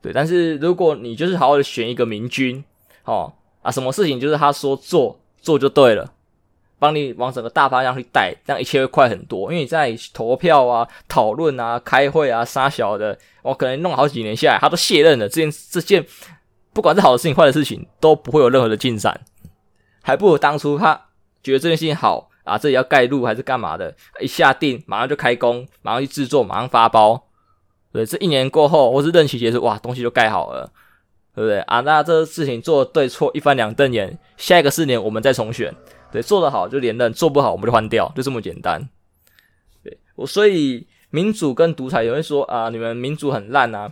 [0.00, 2.64] 对，但是如果你就是好好的选一个明君，
[3.04, 3.34] 哦。
[3.60, 6.12] 啊，什么事情就是他说做做就对了，
[6.78, 9.50] 帮你往整个大方向去带，这样一切会快很多。
[9.50, 15.28] 因为你在投票啊、讨论啊、开会啊、杀小的，我可能弄好几年下来，他都卸任了。
[15.28, 16.06] 这件这件，
[16.72, 19.20] 不管是好的事情、坏的事情，都不会有任何的进展，
[20.02, 21.00] 还不如当初他
[21.42, 27.26] 觉得这件事情好啊，这里要盖路还是干嘛的，一下定马上就开工，马上去制作，马上发包。
[27.90, 30.70] 对，这一年过后，或是任期结束，哇，东西就盖好了，
[31.34, 31.80] 对不对啊？
[31.80, 35.74] 那这事情做对错一翻两瞪眼，下一个四年我们再重选。
[36.12, 38.88] 对，做得好就连任，做不好我们就换掉，就这么简单。
[39.82, 43.90] 对，我所以民主跟独裁有人说啊，你们民主很烂啊，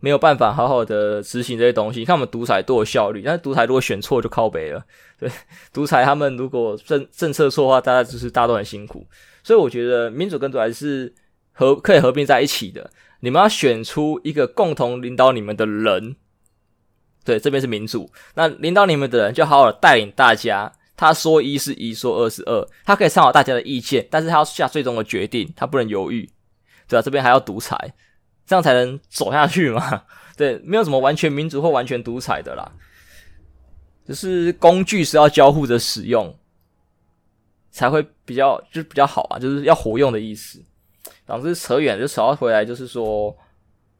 [0.00, 2.00] 没有办法好好的执行这些东西。
[2.00, 4.84] 你看我们独裁多有效率，但是独裁如果选错就靠北了。
[5.18, 5.30] 对，
[5.72, 9.06] 独裁他们如果政政策错的话，大家就是大家都很辛苦。
[9.42, 11.14] 所以我觉得民主跟独裁是
[11.52, 12.90] 合可以合并在一起的。
[13.20, 16.16] 你们要选出一个共同领导你们的人。
[17.24, 20.72] 对，这边是民主，那领导你们的人就好好的带领大家。
[20.98, 26.26] 他说一是一，说二是二，他可以参考大家的意见，但是他要下最终的决定，他不能犹豫，
[26.88, 27.02] 对吧？
[27.02, 27.76] 这边还要独裁，
[28.46, 30.02] 这样才能走下去嘛？
[30.36, 32.70] 对，没有什么完全民主或完全独裁的啦，
[34.06, 36.34] 只是工具是要交互着使用，
[37.70, 40.62] 才会比较就是比较好啊，就是要活用的意思。
[41.26, 43.36] 总之扯远就扯到回来，就是说。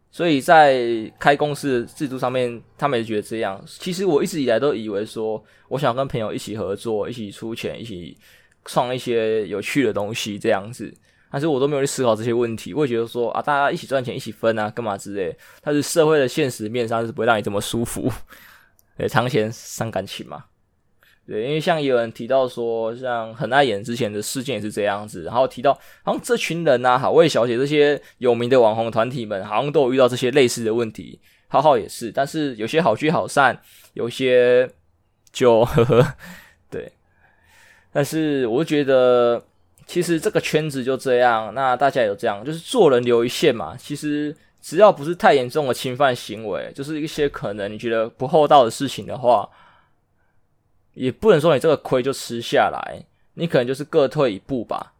[0.09, 3.63] 所以在开公司制度上面，他们也觉得这样。
[3.67, 8.17] 其实我一直以来都以为说，我想跟朋友一起合作，一起出钱，一起
[8.65, 10.91] 创一些有趣的东西这样子。
[11.37, 12.72] 但是我都没有去思考这些问题。
[12.72, 15.37] 我也觉得说啊，大家一起赚钱，一起分啊，干嘛之类。
[15.61, 18.11] 但是社会的现实面上是不会让你这么舒服，
[18.96, 20.46] 对，长钱伤感情嘛。
[21.27, 31.20] 对，因为像有人提到说，像很爱演之前的事件也是这样子，然后提到好像这群人啊，好味小姐这些有名的网红团体们，好像都有遇到这些类似的问题。
[31.49, 33.61] 浩浩也是，但是有些好聚好散，
[33.92, 34.68] 有些
[35.31, 36.14] 就呵呵，
[36.70, 36.90] 对。
[37.92, 39.42] 但是我觉得，
[39.87, 43.77] 其实这个圈子就这样，那大家也有这样，就是做人留一线嘛。
[43.77, 49.49] 其实只要不是太严重的侵犯行为，就是一些可能你觉得不厚道的事情的话。
[50.94, 54.94] 也不能说你这个亏就吃下来，你可能就是各退一步吧，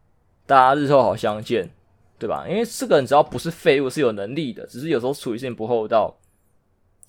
[0.45, 1.71] 大家日后好相见，
[2.19, 2.45] 对吧？
[2.47, 6.15] 因为这个人只要不是废物，是有能力的，只是有时候处理事情不厚道，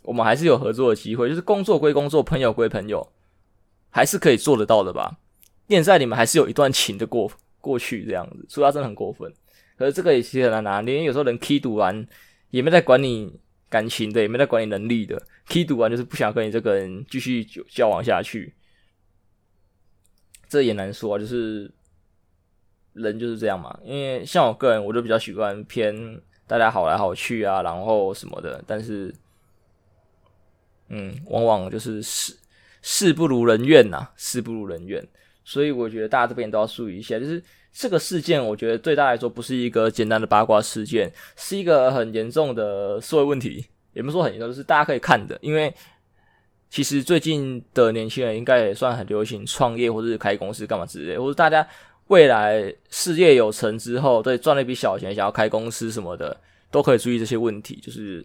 [0.04, 1.28] 我们还是有合作的机会。
[1.28, 3.06] 就是工作归工作，朋友归朋友，
[3.90, 5.18] 还是可以做得到的吧？
[5.68, 7.30] 现在你们还是有一段情的过
[7.68, 9.30] 过去这样子，所以他真的很过分。
[9.76, 12.06] 可是这个也其实很难拿捏，因为有时候人踢赌完
[12.48, 18.54] 也没在管你感情的，也没在管你能力的，踢赌完就是不想跟你这个人继续交往下去。
[20.48, 21.70] 这也难说啊，就是
[22.94, 23.78] 人就是这样嘛。
[23.84, 25.94] 因为像我个人，我就比较喜欢偏
[26.46, 28.64] 大家好来好去啊，然后什么的。
[28.66, 29.14] 但是，
[30.88, 32.34] 嗯，往往就是事
[32.80, 35.06] 事不如人愿呐，事不如人愿。
[35.48, 43.64] 所以我觉得大家这边都要注意一下，就是这个事件，我觉得对大家来说不是一个简单的八卦事件，是一个很严重的社会问题。
[43.94, 45.72] 也不是说很严重，就是大家可以看的，因为。
[46.70, 51.66] 其实最近的年轻人应该也算很流行创业或者是开公司干嘛之类，或者大家
[52.08, 56.38] 未来事业有成之后，对，赚了一笔小钱想要开公司什么的，
[56.70, 57.80] 都可以注意这些问题。
[57.82, 58.22] 就是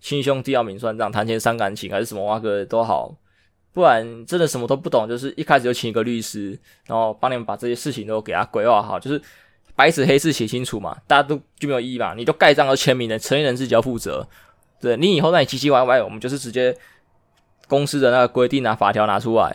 [0.00, 3.14] 亲兄弟要明算账，谈钱伤感情还是什么哇哥都好，
[3.76, 9.20] 不然真的什么都不懂，就是一开始就请一个律师，然后帮你们把这些事情都给他规划好，就是
[9.74, 14.26] 白纸黑字写清楚嘛，大家都就没有意义嘛，你都盖章和签名的，承认人自己要负责。
[14.80, 16.74] 对，你以后让你唧唧歪歪，我们就是直接
[17.68, 19.54] 公司的那个规定拿法条拿出来，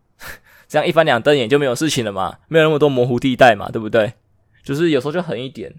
[0.66, 4.14] 这样一翻两瞪眼就没有事情了嘛，没有那么多模糊地带嘛，对不对？
[4.62, 5.70] 就是有时候就狠一点，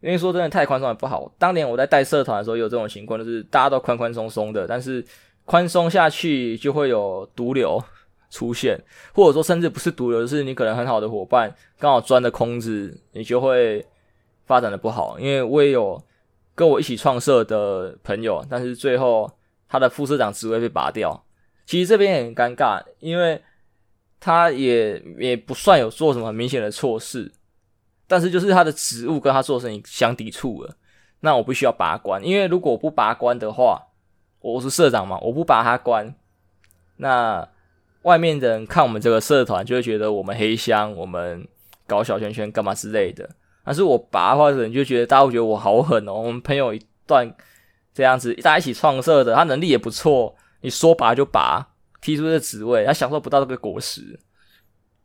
[0.00, 1.32] 因为说真的太宽松也不好。
[1.38, 5.04] 当年我在带社团的时候，有这种情况，就是大家都宽宽松松的，但是
[5.48, 7.82] 宽松下去就会有毒瘤
[8.28, 8.78] 出现，
[9.14, 13.84] 或者说甚至不是毒瘤，就是你可能很好的伙伴刚好钻的空子，你就会
[14.44, 15.18] 发展的不好。
[15.18, 16.00] 因为我也有。
[16.58, 19.30] 跟我一起创社的朋友，但是最后
[19.68, 21.24] 他的副社长职位被拔掉。
[21.64, 23.40] 其实这边也很尴尬，因为
[24.18, 27.30] 他也也不算有做什么很明显的错事，
[28.08, 30.76] 但是就是他的职务跟他做生意相抵触了。
[31.20, 33.80] 那我必须要拔关，因为如果不拔关的话，
[34.52, 36.14] 我是社长嘛，我不把他关，
[36.96, 37.48] 那
[38.02, 41.46] 外面的人看我们这个社团就会觉得我们黑箱，我们
[41.86, 43.28] 搞小圈圈干嘛之类的。
[43.64, 46.14] 但是我拔的话，你就觉得大家会觉得我好狠哦。
[46.14, 47.30] 我们朋友一段
[47.92, 50.34] 这样子，大家一起创社的，他能力也不错。
[50.62, 51.68] 你说拔就拔，
[52.00, 54.18] 踢出这职位，他享受不到这个果实。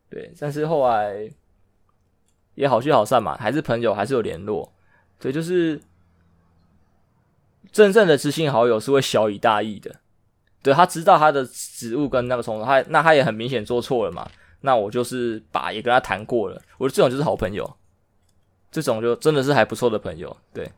[0.10, 1.30] 对，但是后来
[2.56, 4.72] 也好聚好散嘛，还是朋友，还是有联络。
[5.20, 5.82] 对，就是
[7.74, 9.94] 真正的知心好友是会晓以大义的。
[10.62, 14.26] 对，他知道他的职务跟那个冲突，他那他也很明显做错了嘛。
[14.62, 17.70] 那我就是把也跟他谈过了，我觉得这种就是好朋友，
[18.72, 20.72] 这种就真的是还不错的朋友，对，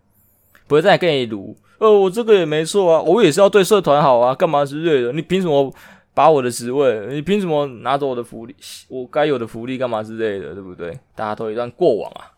[0.66, 5.72] 不会再跟你撸，哦，我这个也没错啊，我也是要对社团好啊，干嘛之类的，你凭什么
[6.16, 8.56] 把我的职位，你凭什么拿走我的福利，
[8.88, 10.98] 我该有的福利干嘛之类的，对不对？
[11.14, 12.32] 大家都有一段过往啊。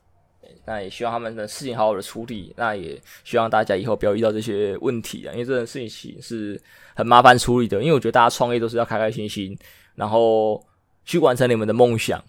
[0.70, 2.54] 那也希望他们的事情好好的处理。
[2.58, 6.62] 那也希望大家以后不要遇到这些问题啊，因为这件事情是
[6.94, 7.82] 很麻烦处理的。
[7.82, 9.58] 因为我觉得大家创业都是要开开心心，
[9.96, 10.62] 然后
[11.06, 12.22] 去完成你们的梦想。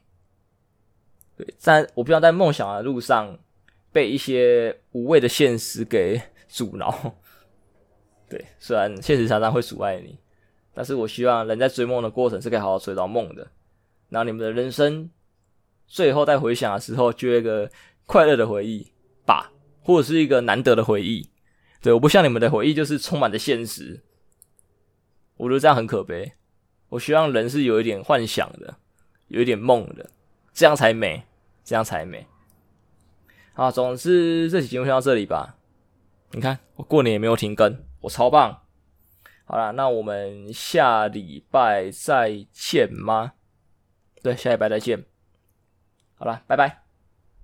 [1.36, 3.36] 对，但我不要在梦想的路上
[3.91, 7.16] 被一些无谓的现实给阻挠。
[8.30, 10.16] 对，虽然现实常常会阻碍你，
[10.72, 13.45] 但是我希望人在追梦的过程是可以好好追到梦的。
[14.11, 15.11] 然后你们的人生
[15.89, 17.68] 最后在回想的时候，就有一个。
[18.09, 18.90] 快乐的回忆
[19.26, 19.52] 吧，
[19.82, 21.28] 或者是一个难得的回忆。
[21.82, 24.02] 对，我不像你们的回忆，就是充满着现实。
[25.36, 26.32] 我觉得这样很可悲。
[26.88, 28.78] 我希望人是有一点幻想的，
[29.26, 30.09] 有一点梦的，
[30.54, 31.24] 这样才美，
[31.62, 32.26] 这样才美。
[33.52, 35.56] 好，总之这期节目先到这里吧。
[36.32, 38.62] 你看，我过年也没有停更，我超棒。
[39.44, 43.34] 好啦，那我们下礼拜再见吗？
[44.22, 45.04] 对，下礼拜再见。
[46.14, 46.88] 好了，拜拜。